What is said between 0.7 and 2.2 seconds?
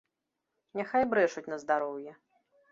Няхай брэшуць на здароўе.